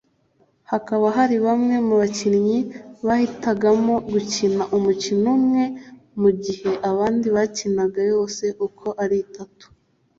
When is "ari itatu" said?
9.03-9.65